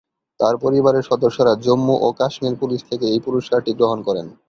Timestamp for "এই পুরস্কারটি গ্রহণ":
3.07-3.99